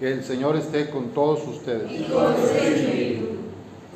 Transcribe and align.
Que 0.00 0.10
el 0.10 0.24
Señor 0.24 0.56
esté 0.56 0.88
con 0.88 1.10
todos 1.10 1.46
ustedes. 1.46 1.92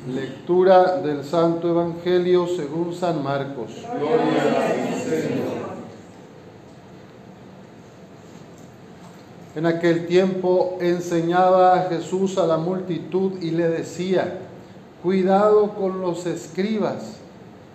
Lectura 0.07 1.01
del 1.01 1.23
Santo 1.23 1.67
Evangelio 1.67 2.45
según 2.45 2.93
San 2.93 3.23
Marcos. 3.23 3.71
En 9.55 9.65
aquel 9.65 10.05
tiempo 10.05 10.77
enseñaba 10.79 11.87
Jesús 11.89 12.37
a 12.37 12.45
la 12.45 12.57
multitud 12.57 13.41
y 13.41 13.49
le 13.49 13.67
decía, 13.67 14.41
cuidado 15.01 15.71
con 15.71 16.01
los 16.01 16.27
escribas, 16.27 17.15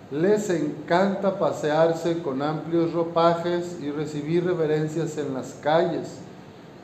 les 0.09 0.49
encanta 0.49 1.37
pasearse 1.37 2.19
con 2.19 2.41
amplios 2.41 2.93
ropajes 2.93 3.75
y 3.81 3.91
recibir 3.91 4.45
reverencias 4.45 5.17
en 5.17 5.33
las 5.33 5.55
calles 5.61 6.21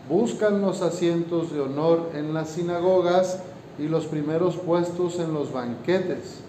buscan 0.09 0.61
los 0.61 0.81
asientos 0.81 1.51
de 1.51 1.61
honor 1.61 2.11
en 2.13 2.33
las 2.33 2.49
sinagogas 2.49 3.39
y 3.77 3.87
los 3.87 4.05
primeros 4.05 4.55
puestos 4.55 5.19
en 5.19 5.33
los 5.33 5.51
banquetes. 5.51 6.39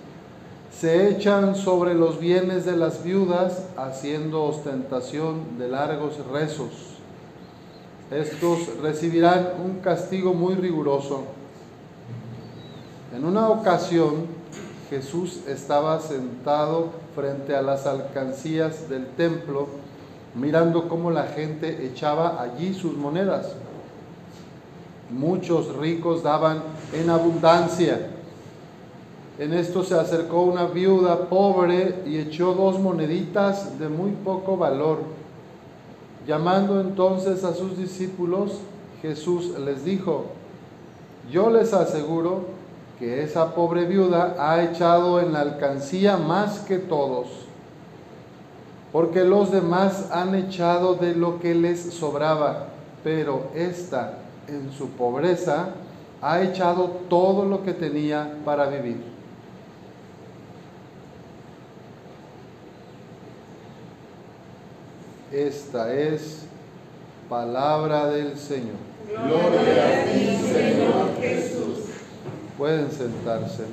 Se 0.78 1.08
echan 1.08 1.56
sobre 1.56 1.94
los 1.94 2.20
bienes 2.20 2.64
de 2.64 2.76
las 2.76 3.02
viudas 3.02 3.64
haciendo 3.76 4.44
ostentación 4.44 5.58
de 5.58 5.68
largos 5.68 6.14
rezos. 6.30 6.98
Estos 8.10 8.78
recibirán 8.80 9.54
un 9.64 9.80
castigo 9.80 10.34
muy 10.34 10.54
riguroso. 10.54 11.24
En 13.14 13.24
una 13.24 13.48
ocasión, 13.48 14.26
Jesús 14.88 15.40
estaba 15.48 16.00
sentado 16.00 16.90
frente 17.14 17.54
a 17.56 17.62
las 17.62 17.86
alcancías 17.86 18.88
del 18.88 19.06
templo 19.08 19.66
mirando 20.34 20.88
cómo 20.88 21.10
la 21.10 21.24
gente 21.24 21.86
echaba 21.86 22.40
allí 22.42 22.74
sus 22.74 22.96
monedas. 22.96 23.52
Muchos 25.10 25.74
ricos 25.76 26.22
daban 26.22 26.62
en 26.92 27.10
abundancia. 27.10 28.10
En 29.38 29.54
esto 29.54 29.84
se 29.84 29.94
acercó 29.94 30.42
una 30.42 30.66
viuda 30.66 31.28
pobre 31.28 32.02
y 32.06 32.18
echó 32.18 32.54
dos 32.54 32.78
moneditas 32.78 33.78
de 33.78 33.88
muy 33.88 34.10
poco 34.10 34.56
valor. 34.56 34.98
Llamando 36.26 36.80
entonces 36.80 37.44
a 37.44 37.54
sus 37.54 37.78
discípulos, 37.78 38.58
Jesús 39.00 39.58
les 39.60 39.84
dijo, 39.84 40.26
yo 41.30 41.50
les 41.50 41.72
aseguro 41.72 42.58
que 42.98 43.22
esa 43.22 43.54
pobre 43.54 43.86
viuda 43.86 44.34
ha 44.38 44.62
echado 44.62 45.20
en 45.20 45.32
la 45.32 45.40
alcancía 45.40 46.16
más 46.16 46.58
que 46.60 46.78
todos 46.78 47.47
porque 48.92 49.24
los 49.24 49.50
demás 49.50 50.10
han 50.10 50.34
echado 50.34 50.94
de 50.94 51.14
lo 51.14 51.40
que 51.40 51.54
les 51.54 51.80
sobraba, 51.92 52.68
pero 53.04 53.50
ésta 53.54 54.18
en 54.46 54.72
su 54.72 54.88
pobreza 54.90 55.74
ha 56.20 56.42
echado 56.42 56.86
todo 57.08 57.44
lo 57.44 57.62
que 57.62 57.72
tenía 57.72 58.38
para 58.44 58.68
vivir. 58.68 59.02
Esta 65.30 65.92
es 65.92 66.46
palabra 67.28 68.06
del 68.06 68.36
Señor. 68.38 68.76
Gloria 69.06 70.00
a 70.00 70.04
ti, 70.04 70.36
Señor 70.52 71.16
Jesús. 71.20 71.78
Pueden 72.56 72.90
sentarse. 72.90 73.64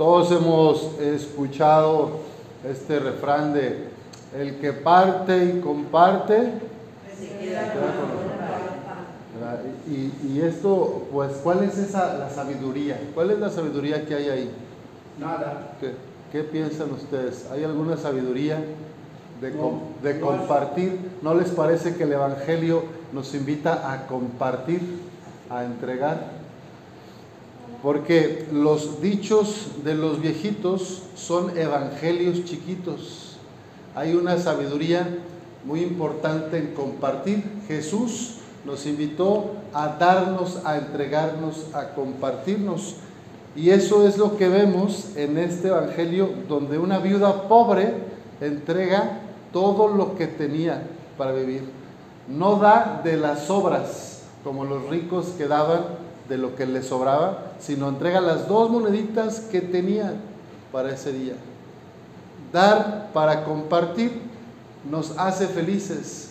Todos 0.00 0.32
hemos 0.32 0.98
escuchado 0.98 2.20
este 2.66 3.00
refrán 3.00 3.52
de 3.52 3.88
el 4.34 4.58
que 4.58 4.72
parte 4.72 5.44
y 5.44 5.60
comparte. 5.60 6.52
Y, 9.86 10.10
y, 10.26 10.40
esto, 10.40 11.06
pues, 11.12 11.32
¿cuál 11.42 11.64
es 11.64 11.76
esa 11.76 12.14
la 12.14 12.30
sabiduría? 12.30 12.98
¿Cuál 13.14 13.32
es 13.32 13.40
la 13.40 13.50
sabiduría 13.50 14.06
que 14.06 14.14
hay 14.14 14.28
ahí? 14.30 14.50
Nada. 15.18 15.74
¿Qué, 15.78 15.92
qué 16.32 16.44
piensan 16.44 16.92
ustedes? 16.92 17.46
¿Hay 17.52 17.62
alguna 17.62 17.98
sabiduría 17.98 18.56
de, 19.42 19.52
de 20.02 20.18
compartir? 20.18 21.10
¿No 21.20 21.34
les 21.34 21.50
parece 21.50 21.94
que 21.96 22.04
el 22.04 22.14
Evangelio 22.14 22.84
nos 23.12 23.34
invita 23.34 23.92
a 23.92 24.06
compartir, 24.06 24.80
a 25.50 25.62
entregar? 25.62 26.39
Porque 27.82 28.46
los 28.52 29.00
dichos 29.00 29.68
de 29.84 29.94
los 29.94 30.20
viejitos 30.20 31.02
son 31.14 31.56
evangelios 31.56 32.44
chiquitos. 32.44 33.36
Hay 33.94 34.14
una 34.14 34.38
sabiduría 34.38 35.18
muy 35.64 35.80
importante 35.80 36.58
en 36.58 36.74
compartir. 36.74 37.42
Jesús 37.66 38.36
nos 38.64 38.86
invitó 38.86 39.52
a 39.72 39.88
darnos, 39.98 40.60
a 40.64 40.78
entregarnos, 40.78 41.66
a 41.74 41.94
compartirnos. 41.94 42.96
Y 43.56 43.70
eso 43.70 44.06
es 44.06 44.16
lo 44.18 44.36
que 44.36 44.48
vemos 44.48 45.16
en 45.16 45.38
este 45.38 45.68
evangelio 45.68 46.30
donde 46.48 46.78
una 46.78 46.98
viuda 46.98 47.48
pobre 47.48 47.94
entrega 48.40 49.20
todo 49.52 49.88
lo 49.88 50.16
que 50.16 50.26
tenía 50.26 50.82
para 51.16 51.32
vivir. 51.32 51.64
No 52.28 52.56
da 52.56 53.00
de 53.02 53.16
las 53.16 53.50
obras 53.50 54.22
como 54.44 54.64
los 54.64 54.88
ricos 54.88 55.34
que 55.36 55.48
daban 55.48 55.82
de 56.30 56.38
lo 56.38 56.54
que 56.54 56.64
le 56.64 56.82
sobraba, 56.82 57.52
sino 57.58 57.88
entrega 57.88 58.20
las 58.20 58.46
dos 58.46 58.70
moneditas 58.70 59.40
que 59.40 59.60
tenía 59.60 60.14
para 60.70 60.92
ese 60.92 61.12
día. 61.12 61.34
Dar 62.52 63.10
para 63.12 63.44
compartir 63.44 64.22
nos 64.88 65.18
hace 65.18 65.48
felices. 65.48 66.30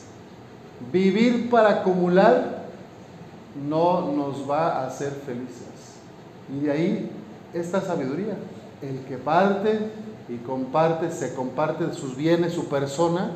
Vivir 0.91 1.49
para 1.49 1.81
acumular 1.81 2.63
no 3.67 4.13
nos 4.13 4.49
va 4.49 4.79
a 4.79 4.87
hacer 4.87 5.11
felices. 5.11 5.67
Y 6.49 6.61
de 6.61 6.71
ahí 6.71 7.11
esta 7.53 7.81
sabiduría. 7.81 8.35
El 8.81 8.99
que 8.99 9.17
parte 9.17 9.91
y 10.29 10.37
comparte, 10.37 11.11
se 11.11 11.33
comparte 11.33 11.93
sus 11.93 12.15
bienes, 12.15 12.53
su 12.53 12.69
persona, 12.69 13.31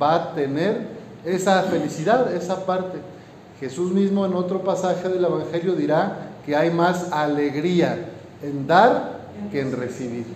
va 0.00 0.14
a 0.14 0.34
tener 0.34 0.88
esa 1.26 1.62
felicidad, 1.64 2.34
esa 2.34 2.64
parte. 2.64 3.15
Jesús 3.60 3.92
mismo 3.92 4.26
en 4.26 4.34
otro 4.34 4.62
pasaje 4.62 5.08
del 5.08 5.24
Evangelio 5.24 5.74
dirá 5.74 6.30
que 6.44 6.54
hay 6.54 6.70
más 6.70 7.12
alegría 7.12 8.10
en 8.42 8.66
dar 8.66 9.16
que 9.50 9.60
en 9.60 9.72
recibir. 9.72 10.26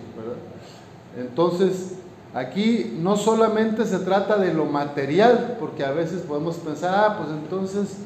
Entonces, 1.17 1.93
aquí 2.33 2.97
no 2.99 3.17
solamente 3.17 3.85
se 3.85 3.99
trata 3.99 4.37
de 4.37 4.53
lo 4.53 4.65
material, 4.65 5.57
porque 5.59 5.83
a 5.83 5.91
veces 5.91 6.21
podemos 6.21 6.55
pensar, 6.57 6.93
ah, 6.95 7.17
pues 7.17 7.29
entonces, 7.29 7.97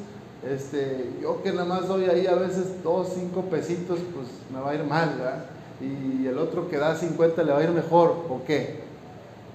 este, 0.48 1.10
yo 1.22 1.42
que 1.42 1.52
nada 1.52 1.64
más 1.64 1.88
doy 1.88 2.04
ahí 2.06 2.26
a 2.26 2.34
veces 2.34 2.82
dos, 2.82 3.08
cinco 3.14 3.42
pesitos, 3.42 3.98
pues 4.14 4.28
me 4.52 4.60
va 4.60 4.70
a 4.70 4.74
ir 4.74 4.84
mal, 4.84 5.14
¿verdad? 5.18 5.44
Y 5.80 6.26
el 6.26 6.38
otro 6.38 6.68
que 6.68 6.78
da 6.78 6.96
50 6.96 7.42
le 7.42 7.52
va 7.52 7.58
a 7.58 7.64
ir 7.64 7.70
mejor, 7.70 8.16
¿o 8.28 8.40
qué? 8.46 8.80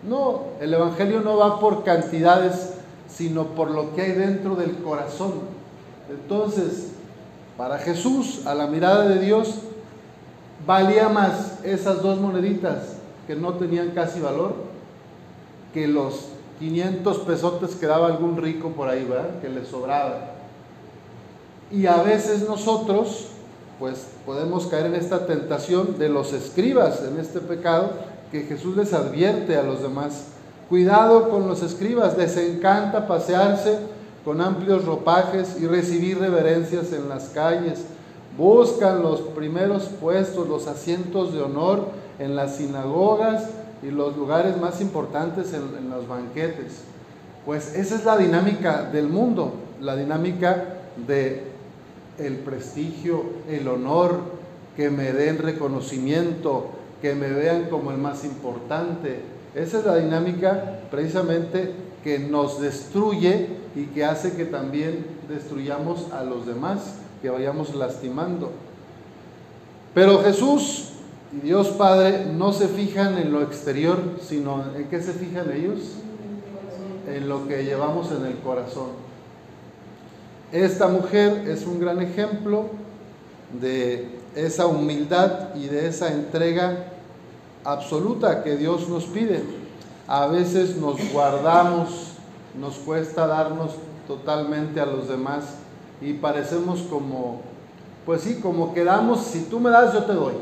No, 0.07 0.43
el 0.59 0.73
Evangelio 0.73 1.21
no 1.21 1.37
va 1.37 1.59
por 1.59 1.83
cantidades, 1.83 2.70
sino 3.15 3.47
por 3.47 3.71
lo 3.71 3.93
que 3.95 4.01
hay 4.01 4.11
dentro 4.13 4.55
del 4.55 4.77
corazón. 4.77 5.33
Entonces, 6.09 6.91
para 7.57 7.77
Jesús, 7.77 8.45
a 8.45 8.55
la 8.55 8.67
mirada 8.67 9.07
de 9.07 9.19
Dios, 9.19 9.55
valía 10.65 11.09
más 11.09 11.59
esas 11.63 12.01
dos 12.01 12.19
moneditas 12.19 12.95
que 13.27 13.35
no 13.35 13.53
tenían 13.53 13.91
casi 13.91 14.19
valor 14.19 14.55
que 15.73 15.87
los 15.87 16.27
500 16.59 17.17
pesotes 17.19 17.75
que 17.75 17.87
daba 17.87 18.07
algún 18.07 18.37
rico 18.37 18.69
por 18.69 18.89
ahí, 18.89 19.03
¿verdad? 19.03 19.39
Que 19.41 19.49
le 19.49 19.65
sobraba. 19.65 20.31
Y 21.71 21.85
a 21.85 22.03
veces 22.03 22.47
nosotros, 22.47 23.27
pues 23.79 24.07
podemos 24.25 24.67
caer 24.67 24.87
en 24.87 24.95
esta 24.95 25.25
tentación 25.25 25.97
de 25.97 26.09
los 26.09 26.33
escribas, 26.33 27.01
en 27.03 27.19
este 27.19 27.39
pecado 27.39 27.91
que 28.31 28.41
Jesús 28.43 28.75
les 28.77 28.93
advierte 28.93 29.57
a 29.57 29.63
los 29.63 29.81
demás. 29.81 30.27
Cuidado 30.71 31.29
con 31.29 31.49
los 31.49 31.63
escribas, 31.63 32.17
les 32.17 32.37
encanta 32.37 33.05
pasearse 33.05 33.77
con 34.23 34.39
amplios 34.39 34.85
ropajes 34.85 35.57
y 35.59 35.67
recibir 35.67 36.17
reverencias 36.17 36.93
en 36.93 37.09
las 37.09 37.27
calles. 37.27 37.83
Buscan 38.37 39.03
los 39.03 39.19
primeros 39.19 39.89
puestos, 39.99 40.47
los 40.47 40.67
asientos 40.67 41.33
de 41.33 41.41
honor 41.41 41.89
en 42.19 42.37
las 42.37 42.55
sinagogas 42.55 43.49
y 43.83 43.91
los 43.91 44.15
lugares 44.15 44.55
más 44.61 44.79
importantes 44.79 45.51
en, 45.51 45.89
los 45.89 46.07
banquetes. 46.07 46.83
Pues 47.45 47.75
esa 47.75 47.95
es 47.95 48.05
la 48.05 48.15
dinámica 48.15 48.83
del 48.83 49.09
mundo, 49.09 49.51
la 49.81 49.97
dinámica 49.97 50.77
de 51.05 51.51
el 52.17 52.37
prestigio, 52.37 53.25
el 53.49 53.67
honor, 53.67 54.19
que 54.77 54.89
me 54.89 55.11
den 55.11 55.37
reconocimiento, 55.37 56.67
que 57.01 57.13
me 57.13 57.27
vean 57.27 57.67
como 57.69 57.91
el 57.91 57.97
más 57.97 58.23
importante, 58.23 59.40
esa 59.55 59.79
es 59.79 59.85
la 59.85 59.97
dinámica 59.97 60.79
precisamente 60.89 61.73
que 62.03 62.19
nos 62.19 62.61
destruye 62.61 63.47
y 63.75 63.85
que 63.87 64.05
hace 64.05 64.33
que 64.33 64.45
también 64.45 65.05
destruyamos 65.29 66.11
a 66.11 66.23
los 66.23 66.45
demás, 66.45 66.95
que 67.21 67.29
vayamos 67.29 67.75
lastimando. 67.75 68.51
Pero 69.93 70.23
Jesús 70.23 70.89
y 71.33 71.45
Dios 71.45 71.69
Padre 71.69 72.25
no 72.33 72.53
se 72.53 72.67
fijan 72.67 73.17
en 73.17 73.31
lo 73.31 73.41
exterior, 73.41 73.97
sino 74.21 74.63
en 74.75 74.87
qué 74.87 75.01
se 75.01 75.13
fijan 75.13 75.51
ellos, 75.51 75.79
en 77.07 77.27
lo 77.27 77.47
que 77.47 77.63
llevamos 77.63 78.11
en 78.11 78.25
el 78.25 78.37
corazón. 78.37 78.89
Esta 80.51 80.87
mujer 80.87 81.47
es 81.47 81.65
un 81.65 81.79
gran 81.79 82.01
ejemplo 82.01 82.65
de 83.59 84.19
esa 84.35 84.65
humildad 84.65 85.55
y 85.55 85.67
de 85.67 85.87
esa 85.87 86.11
entrega 86.13 86.87
absoluta 87.63 88.43
que 88.43 88.57
Dios 88.57 88.87
nos 88.89 89.05
pide. 89.05 89.43
A 90.07 90.27
veces 90.27 90.77
nos 90.77 90.97
guardamos, 91.11 92.13
nos 92.59 92.75
cuesta 92.75 93.27
darnos 93.27 93.71
totalmente 94.07 94.79
a 94.79 94.85
los 94.85 95.07
demás 95.07 95.55
y 96.01 96.13
parecemos 96.13 96.81
como, 96.81 97.41
pues 98.05 98.21
sí, 98.21 98.39
como 98.41 98.73
quedamos, 98.73 99.21
si 99.21 99.43
tú 99.43 99.59
me 99.59 99.69
das, 99.69 99.93
yo 99.93 100.03
te 100.03 100.13
doy. 100.13 100.33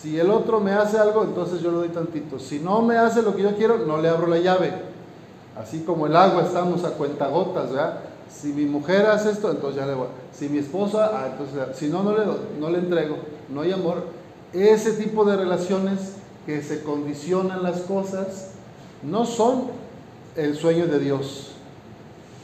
Si 0.00 0.18
el 0.18 0.30
otro 0.30 0.60
me 0.60 0.72
hace 0.72 0.96
algo, 0.96 1.24
entonces 1.24 1.60
yo 1.60 1.70
le 1.70 1.76
doy 1.78 1.88
tantito. 1.88 2.38
Si 2.38 2.58
no 2.58 2.80
me 2.80 2.96
hace 2.96 3.20
lo 3.20 3.36
que 3.36 3.42
yo 3.42 3.54
quiero, 3.56 3.78
no 3.78 3.98
le 3.98 4.08
abro 4.08 4.28
la 4.28 4.38
llave. 4.38 4.72
Así 5.60 5.80
como 5.80 6.06
el 6.06 6.16
agua 6.16 6.42
estamos 6.42 6.84
a 6.84 6.92
cuentagotas, 6.92 7.70
¿verdad? 7.70 7.98
Si 8.32 8.52
mi 8.52 8.64
mujer 8.64 9.06
hace 9.06 9.32
esto, 9.32 9.50
entonces 9.50 9.78
ya 9.78 9.86
le 9.86 9.94
voy. 9.94 10.06
Si 10.32 10.48
mi 10.48 10.58
esposa, 10.58 11.10
ah, 11.12 11.28
entonces, 11.32 11.76
si 11.76 11.88
no, 11.88 12.02
no 12.02 12.16
le, 12.16 12.24
no 12.58 12.70
le 12.70 12.78
entrego. 12.78 13.16
No 13.50 13.60
hay 13.60 13.72
amor. 13.72 14.04
Ese 14.54 14.92
tipo 14.92 15.24
de 15.24 15.36
relaciones 15.36 16.14
que 16.50 16.62
se 16.62 16.82
condicionan 16.82 17.62
las 17.62 17.82
cosas 17.82 18.48
no 19.04 19.24
son 19.24 19.68
el 20.34 20.56
sueño 20.56 20.88
de 20.88 20.98
Dios, 20.98 21.52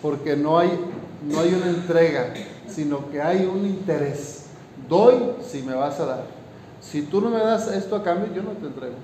porque 0.00 0.36
no 0.36 0.58
hay, 0.60 0.70
no 1.28 1.40
hay 1.40 1.52
una 1.52 1.70
entrega, 1.70 2.32
sino 2.68 3.10
que 3.10 3.20
hay 3.20 3.44
un 3.46 3.66
interés. 3.66 4.44
Doy 4.88 5.32
si 5.44 5.62
me 5.62 5.74
vas 5.74 5.98
a 5.98 6.06
dar. 6.06 6.24
Si 6.80 7.02
tú 7.02 7.20
no 7.20 7.30
me 7.30 7.40
das 7.40 7.66
esto 7.66 7.96
a 7.96 8.04
cambio, 8.04 8.32
yo 8.32 8.44
no 8.44 8.50
te 8.50 8.66
entrego. 8.66 8.94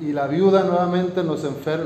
Y 0.00 0.12
la 0.12 0.26
viuda 0.26 0.62
nuevamente 0.62 1.22
nos, 1.22 1.42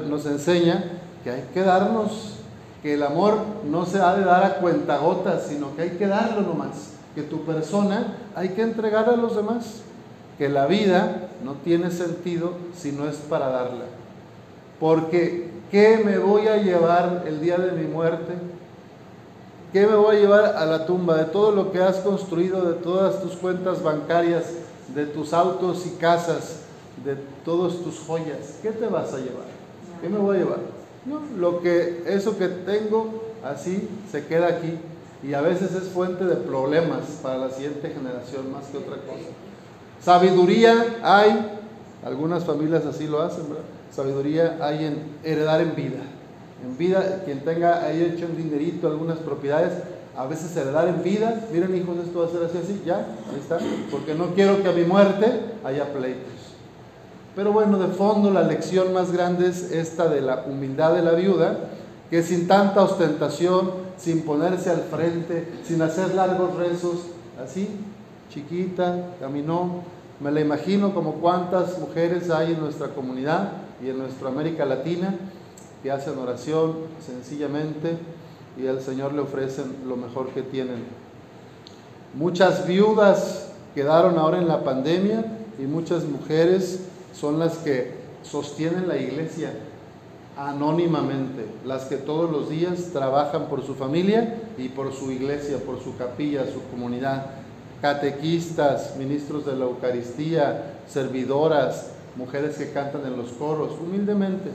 nos 0.09 0.27
enseña 0.27 0.85
que 1.25 1.31
hay 1.31 1.49
que 1.53 1.63
darnos, 1.63 2.37
que 2.85 2.95
el 2.95 3.03
amor 3.03 3.39
no 3.69 3.85
se 3.85 3.99
ha 3.99 4.15
de 4.15 4.25
dar 4.25 4.45
a 4.45 4.59
cuentagotas, 4.59 5.47
sino 5.49 5.75
que 5.75 5.83
hay 5.83 5.91
que 5.91 6.07
darlo 6.07 6.43
nomás, 6.43 6.93
que 7.17 7.23
tu 7.23 7.45
persona 7.45 8.17
hay 8.37 8.51
que 8.51 8.63
entregar 8.63 9.09
a 9.09 9.17
los 9.17 9.35
demás, 9.35 9.83
que 10.43 10.49
la 10.49 10.67
vida 10.67 11.29
no 11.45 11.53
tiene 11.63 11.93
sentido 11.93 12.55
si 12.77 12.91
no 12.91 13.09
es 13.09 13.15
para 13.15 13.49
darla. 13.49 13.85
Porque, 14.81 15.53
¿qué 15.71 16.03
me 16.05 16.19
voy 16.19 16.49
a 16.49 16.57
llevar 16.57 17.23
el 17.29 17.41
día 17.41 17.59
de 17.59 17.71
mi 17.71 17.87
muerte? 17.87 18.33
¿Qué 19.73 19.87
me 19.87 19.95
voy 19.95 20.17
a 20.17 20.19
llevar 20.19 20.57
a 20.57 20.67
la 20.67 20.85
tumba 20.85 21.17
de 21.17 21.27
todo 21.27 21.53
lo 21.53 21.71
que 21.71 21.79
has 21.79 21.99
construido, 21.99 22.69
de 22.69 22.75
todas 22.75 23.23
tus 23.23 23.37
cuentas 23.37 23.85
bancarias, 23.85 24.47
de 24.93 25.07
tus 25.07 25.33
autos 25.33 25.87
y 25.87 25.91
casas, 25.91 26.63
de 27.05 27.15
todas 27.45 27.77
tus 27.77 28.01
joyas? 28.01 28.59
¿Qué 28.63 28.73
te 28.73 28.89
vas 28.89 29.15
a 29.15 29.19
llevar? 29.19 29.47
¿Qué 30.01 30.09
me 30.09 30.19
voy 30.19 30.39
a 30.39 30.41
llevar? 30.41 30.59
No, 31.07 31.21
lo 31.39 31.61
que 31.61 32.03
eso 32.09 32.37
que 32.37 32.49
tengo 32.49 33.23
así 33.45 33.89
se 34.11 34.27
queda 34.27 34.49
aquí 34.49 34.77
y 35.23 35.35
a 35.35 35.41
veces 35.41 35.73
es 35.73 35.85
fuente 35.91 36.25
de 36.25 36.35
problemas 36.35 37.21
para 37.23 37.39
la 37.39 37.51
siguiente 37.51 37.91
generación 37.91 38.51
más 38.51 38.67
que 38.67 38.79
otra 38.79 38.97
cosa. 38.97 39.52
Sabiduría 40.05 40.99
hay, 41.03 41.61
algunas 42.05 42.45
familias 42.45 42.85
así 42.87 43.07
lo 43.07 43.23
hacen. 43.23 43.45
Sabiduría 43.95 44.59
hay 44.61 44.87
en 44.87 45.03
heredar 45.23 45.61
en 45.61 45.77
vida. 45.77 46.01
En 46.65 46.77
vida, 46.77 47.23
quien 47.25 47.41
tenga 47.41 47.85
ahí 47.85 48.03
hecho 48.03 48.27
un 48.27 48.37
dinerito, 48.37 48.89
algunas 48.89 49.19
propiedades, 49.19 49.73
a 50.17 50.27
veces 50.27 50.55
heredar 50.57 50.89
en 50.89 51.03
vida, 51.03 51.47
miren 51.53 51.75
hijos, 51.77 51.97
esto 52.05 52.21
va 52.21 52.27
a 52.27 52.31
ser 52.31 52.43
así, 52.45 52.59
así, 52.59 52.83
ya, 52.85 52.97
ahí 52.97 53.41
está, 53.41 53.59
porque 53.91 54.15
no 54.15 54.35
quiero 54.35 54.63
que 54.63 54.69
a 54.69 54.73
mi 54.73 54.85
muerte 54.85 55.41
haya 55.65 55.93
pleitos. 55.93 56.33
Pero 57.35 57.53
bueno, 57.53 57.79
de 57.79 57.89
fondo 57.89 58.31
la 58.31 58.43
lección 58.43 58.93
más 58.93 59.11
grande 59.11 59.49
es 59.49 59.73
esta 59.73 60.09
de 60.09 60.21
la 60.21 60.45
humildad 60.47 60.95
de 60.95 61.03
la 61.03 61.13
viuda, 61.13 61.57
que 62.11 62.23
sin 62.23 62.47
tanta 62.47 62.83
ostentación, 62.83 63.71
sin 63.97 64.23
ponerse 64.23 64.71
al 64.71 64.83
frente, 64.83 65.49
sin 65.65 65.81
hacer 65.81 66.15
largos 66.15 66.55
rezos, 66.57 66.99
así, 67.43 67.69
chiquita, 68.33 69.15
caminó. 69.21 69.83
Me 70.21 70.31
la 70.31 70.41
imagino 70.41 70.95
como 70.95 71.15
cuántas 71.15 71.79
mujeres 71.79 72.31
hay 72.31 72.53
en 72.53 72.61
nuestra 72.61 72.89
comunidad 72.89 73.53
y 73.85 73.91
en 73.91 73.99
nuestra 73.99 74.29
América 74.29 74.65
Latina 74.65 75.15
que 75.83 75.91
hacen 75.91 76.17
oración 76.19 76.75
sencillamente 77.05 77.97
y 78.57 78.67
al 78.69 78.81
Señor 78.81 79.15
le 79.15 79.21
ofrecen 79.21 79.77
lo 79.87 79.97
mejor 79.97 80.29
que 80.29 80.43
tienen. 80.43 80.85
Muchas 82.15 82.67
viudas 82.67 83.51
quedaron 83.75 84.19
ahora 84.19 84.39
en 84.39 84.47
la 84.47 84.63
pandemia 84.63 85.25
y 85.59 85.63
muchas 85.63 86.05
mujeres 86.05 86.81
son 87.13 87.39
las 87.39 87.57
que 87.59 87.95
sostienen 88.23 88.87
la 88.87 88.97
iglesia 88.97 89.53
anónimamente, 90.37 91.47
las 91.67 91.87
que 91.87 91.97
todos 91.97 92.31
los 92.31 92.49
días 92.49 92.91
trabajan 92.93 93.49
por 93.49 93.67
su 93.67 93.75
familia 93.75 94.39
y 94.57 94.69
por 94.69 94.93
su 94.93 95.11
iglesia, 95.11 95.59
por 95.59 95.83
su 95.83 95.97
capilla, 95.97 96.45
su 96.47 96.63
comunidad 96.71 97.42
catequistas, 97.83 98.97
ministros 98.97 99.45
de 99.45 99.57
la 99.57 99.65
Eucaristía, 99.65 100.77
servidoras, 100.89 101.89
mujeres 102.17 102.57
que 102.57 102.71
cantan 102.71 103.05
en 103.05 103.17
los 103.17 103.33
coros, 103.33 103.73
humildemente. 103.81 104.51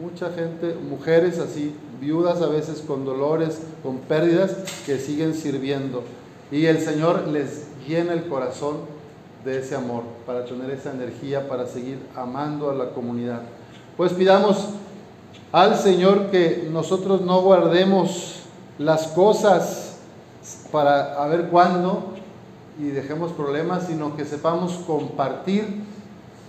Mucha 0.00 0.30
gente, 0.30 0.76
mujeres 0.88 1.40
así, 1.40 1.74
viudas 2.00 2.40
a 2.40 2.46
veces 2.46 2.80
con 2.86 3.04
dolores, 3.04 3.60
con 3.82 3.98
pérdidas, 3.98 4.52
que 4.86 4.98
siguen 4.98 5.34
sirviendo. 5.34 6.04
Y 6.52 6.66
el 6.66 6.80
Señor 6.80 7.26
les 7.26 7.64
llena 7.86 8.12
el 8.12 8.28
corazón 8.28 8.76
de 9.44 9.58
ese 9.58 9.74
amor, 9.74 10.04
para 10.24 10.44
tener 10.44 10.70
esa 10.70 10.92
energía, 10.92 11.48
para 11.48 11.66
seguir 11.66 11.98
amando 12.14 12.70
a 12.70 12.74
la 12.74 12.90
comunidad. 12.90 13.40
Pues 13.96 14.12
pidamos 14.12 14.68
al 15.50 15.76
Señor 15.76 16.30
que 16.30 16.68
nosotros 16.70 17.22
no 17.22 17.42
guardemos 17.42 18.42
las 18.78 19.08
cosas 19.08 19.96
para 20.70 21.22
a 21.22 21.26
ver 21.26 21.48
cuándo, 21.48 22.14
y 22.78 22.84
dejemos 22.90 23.32
problemas, 23.32 23.86
sino 23.88 24.16
que 24.16 24.24
sepamos 24.24 24.72
compartir, 24.86 25.82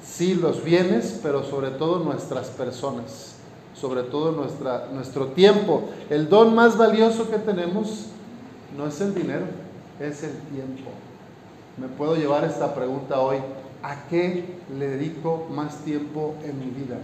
sí, 0.06 0.36
los 0.36 0.64
bienes, 0.64 1.20
pero 1.24 1.44
sobre 1.44 1.72
todo 1.72 2.04
nuestras 2.04 2.48
personas, 2.50 3.34
sobre 3.74 4.04
todo 4.04 4.32
nuestra, 4.32 4.90
nuestro 4.94 5.28
tiempo. 5.28 5.90
El 6.10 6.30
don 6.30 6.54
más 6.54 6.78
valioso 6.78 7.30
que 7.30 7.38
tenemos 7.38 8.06
no 8.78 8.86
es 8.86 9.02
el 9.02 9.16
dinero, 9.16 9.46
es 10.00 10.24
el 10.24 10.38
tiempo. 10.54 10.92
Me 11.78 11.88
puedo 11.88 12.16
llevar 12.16 12.44
esta 12.44 12.76
pregunta 12.76 13.20
hoy, 13.20 13.38
¿a 13.82 14.08
qué 14.08 14.46
le 14.78 14.88
dedico 14.88 15.48
más 15.50 15.78
tiempo 15.78 16.36
en 16.44 16.60
mi 16.60 16.70
vida? 16.70 16.98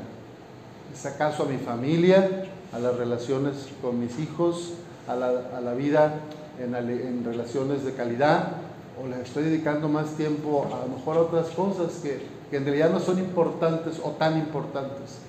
¿Es 0.94 1.06
acaso 1.06 1.44
a 1.44 1.46
mi 1.48 1.58
familia, 1.58 2.46
a 2.72 2.80
las 2.80 2.96
relaciones 2.96 3.70
con 3.82 4.00
mis 4.00 4.20
hijos, 4.20 4.74
a 5.08 5.16
la, 5.16 5.74
vida 5.74 6.20
en, 6.60 6.76
en 6.76 7.24
relaciones 7.24 7.84
de 7.84 7.94
calidad? 7.94 8.65
O 9.02 9.08
le 9.08 9.22
estoy 9.22 9.44
dedicando 9.44 9.90
más 9.90 10.12
tiempo 10.16 10.68
a 10.74 10.86
lo 10.86 10.96
mejor 10.96 11.18
a 11.18 11.22
otras 11.22 11.48
cosas 11.50 12.00
que, 12.02 12.22
que 12.50 12.58
en 12.58 12.66
realidad 12.66 12.92
no 12.92 13.00
son 13.00 13.20
importantes 13.20 14.00
o 14.04 14.12
tan 14.12 14.38
importantes. 14.38 15.20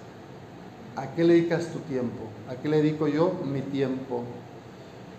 ¿A 0.96 1.14
qué 1.14 1.24
le 1.24 1.34
dedicas 1.34 1.66
tu 1.66 1.80
tiempo? 1.80 2.24
¿A 2.48 2.54
qué 2.56 2.68
le 2.68 2.78
dedico 2.78 3.06
yo 3.08 3.32
mi 3.44 3.60
tiempo? 3.60 4.22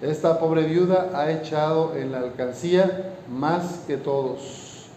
Esta 0.02 0.40
pobre 0.40 0.64
viuda 0.64 1.12
ha 1.14 1.32
echado 1.32 1.96
en 1.96 2.12
la 2.12 2.20
alcancía 2.20 3.14
más 3.30 3.84
que 3.88 3.98
todos. 3.98 4.90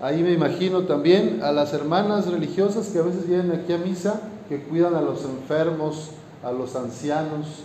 Ahí 0.00 0.22
me 0.22 0.32
imagino 0.32 0.82
también 0.82 1.40
a 1.42 1.52
las 1.52 1.72
hermanas 1.72 2.26
religiosas 2.26 2.88
que 2.88 2.98
a 2.98 3.02
veces 3.02 3.26
vienen 3.26 3.52
aquí 3.52 3.72
a 3.72 3.78
misa, 3.78 4.20
que 4.48 4.62
cuidan 4.62 4.94
a 4.94 5.00
los 5.00 5.24
enfermos, 5.24 6.10
a 6.44 6.52
los 6.52 6.76
ancianos, 6.76 7.64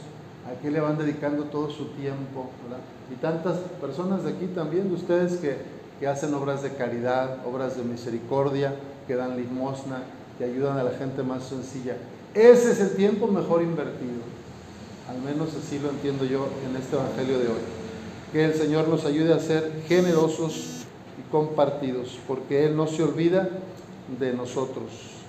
a 0.52 0.70
le 0.70 0.80
van 0.80 0.98
dedicando 0.98 1.46
todo 1.46 1.70
su 1.70 1.86
tiempo. 1.90 2.50
Y 3.12 3.16
tantas 3.16 3.58
personas 3.80 4.24
de 4.24 4.32
aquí 4.32 4.48
también, 4.48 4.90
de 4.90 4.96
ustedes 4.96 5.38
que, 5.38 5.58
que 6.00 6.08
hacen 6.08 6.34
obras 6.34 6.64
de 6.64 6.72
caridad, 6.74 7.46
obras 7.46 7.78
de 7.78 7.84
misericordia, 7.84 8.76
que 9.08 9.16
dan 9.16 9.38
limosna, 9.38 10.04
que 10.38 10.46
ayudan 10.46 10.78
a 10.78 10.84
la 10.84 10.92
gente 10.92 11.24
más 11.24 11.44
sencilla. 11.44 11.98
Ese 12.34 12.72
es 12.72 12.80
el 12.80 12.96
tiempo 12.96 13.28
mejor 13.28 13.62
invertido. 13.62 14.22
Al 15.10 15.22
menos 15.22 15.50
así 15.56 15.80
lo 15.80 15.90
entiendo 15.90 16.26
yo 16.26 16.48
en 16.68 16.76
este 16.76 16.96
Evangelio 16.96 17.40
de 17.40 17.48
hoy. 17.48 17.62
Que 18.32 18.46
el 18.46 18.54
Señor 18.54 18.88
nos 18.88 19.06
ayude 19.06 19.34
a 19.34 19.40
ser 19.40 19.84
generosos 19.88 20.86
y 21.20 21.32
compartidos, 21.32 22.18
porque 22.28 22.66
Él 22.66 22.78
no 22.78 22.88
se 22.88 23.04
olvida 23.04 23.50
de 24.20 24.34
nosotros. 24.34 25.21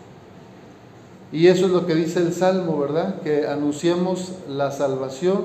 Y 1.32 1.46
eso 1.46 1.66
es 1.66 1.72
lo 1.72 1.86
que 1.86 1.94
dice 1.94 2.20
el 2.20 2.34
Salmo, 2.34 2.78
¿verdad? 2.78 3.22
Que 3.22 3.46
anunciemos 3.46 4.32
la 4.48 4.70
salvación 4.70 5.44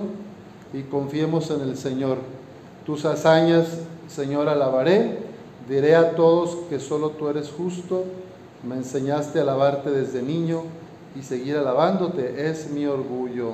y 0.74 0.82
confiemos 0.84 1.50
en 1.50 1.62
el 1.62 1.78
Señor. 1.78 2.18
Tus 2.86 3.06
hazañas, 3.06 3.68
Señor, 4.08 4.50
alabaré. 4.50 5.20
Diré 5.70 5.96
a 5.96 6.16
todos 6.16 6.58
que 6.70 6.80
solo 6.80 7.12
tú 7.12 7.30
eres 7.30 7.50
justo. 7.50 8.04
Me 8.68 8.76
enseñaste 8.76 9.40
a 9.40 9.44
alabarte 9.44 9.90
desde 9.92 10.22
niño 10.22 10.64
y 11.18 11.24
seguir 11.24 11.56
alabándote 11.56 12.50
es 12.50 12.70
mi 12.70 12.86
orgullo. 12.86 13.54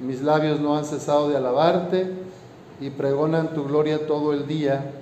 Mis 0.00 0.22
labios 0.22 0.60
no 0.60 0.76
han 0.76 0.84
cesado 0.84 1.28
de 1.28 1.36
alabarte 1.36 2.10
y 2.80 2.90
pregonan 2.90 3.52
tu 3.54 3.64
gloria 3.64 4.06
todo 4.06 4.32
el 4.32 4.46
día. 4.46 4.92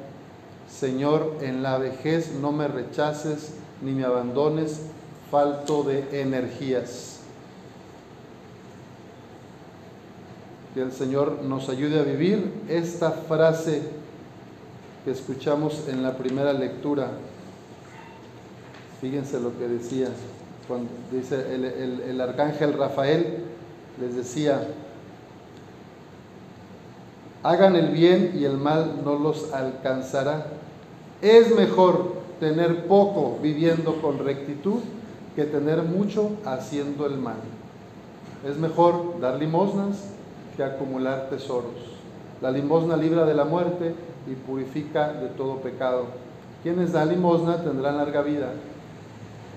Señor, 0.69 1.35
en 1.43 1.63
la 1.63 1.79
vejez 1.79 2.33
no 2.41 2.51
me 2.51 2.67
rechaces 2.67 3.55
ni 3.83 3.93
me 3.93 4.05
abandones, 4.05 4.83
falto 5.31 5.83
de 5.83 6.21
energías. 6.21 7.21
Que 10.75 10.83
el 10.83 10.93
Señor 10.93 11.43
nos 11.43 11.69
ayude 11.69 11.99
a 11.99 12.03
vivir 12.03 12.53
esta 12.69 13.11
frase 13.11 13.83
que 15.05 15.11
escuchamos 15.11 15.89
en 15.89 16.03
la 16.03 16.17
primera 16.17 16.53
lectura. 16.53 17.11
Fíjense 19.01 19.41
lo 19.41 19.57
que 19.59 19.69
decía, 19.69 20.09
cuando 20.69 20.91
dice 21.11 21.55
el, 21.55 21.65
el 21.65 22.21
arcángel 22.21 22.75
Rafael, 22.75 23.45
les 24.01 24.17
decía, 24.17 24.69
hagan 27.43 27.77
el 27.77 27.89
bien 27.89 28.33
y 28.35 28.45
el 28.45 28.59
mal 28.59 29.01
no 29.05 29.19
los 29.19 29.53
alcanzará. 29.53 30.47
Es 31.23 31.55
mejor 31.55 32.17
tener 32.39 32.87
poco 32.87 33.39
viviendo 33.41 34.01
con 34.03 34.19
rectitud 34.19 34.81
que 35.37 35.45
tener 35.45 35.83
mucho 35.83 36.31
haciendo 36.47 37.07
el 37.07 37.19
mal. 37.19 37.37
Es 38.49 38.57
mejor 38.57 39.21
dar 39.21 39.39
limosnas 39.39 39.99
que 40.57 40.65
acumular 40.65 41.29
tesoros. 41.29 41.75
La 42.41 42.51
limosna 42.51 42.97
libra 42.97 43.27
de 43.27 43.35
la 43.35 43.45
muerte 43.45 43.95
y 44.27 44.35
purifica 44.35 45.13
de 45.13 45.29
todo 45.29 45.59
pecado. 45.59 46.07
Quienes 46.63 46.93
dan 46.93 47.11
limosna 47.11 47.63
tendrán 47.63 47.99
larga 47.99 48.23
vida. 48.23 48.53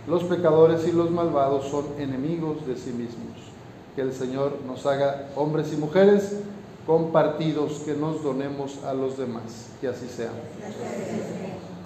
Los 0.05 0.23
pecadores 0.25 0.85
y 0.85 0.91
los 0.91 1.09
malvados 1.11 1.67
son 1.67 1.85
enemigos 1.97 2.67
de 2.67 2.75
sí 2.75 2.91
mismos. 2.91 3.37
Que 3.95 4.01
el 4.01 4.11
Señor 4.11 4.57
nos 4.67 4.85
haga 4.85 5.29
hombres 5.35 5.71
y 5.71 5.77
mujeres 5.77 6.41
compartidos 6.85 7.83
que 7.85 7.93
nos 7.93 8.21
donemos 8.21 8.83
a 8.83 8.93
los 8.93 9.17
demás. 9.17 9.69
Que 9.79 9.87
así 9.87 10.07
sea. 10.07 10.31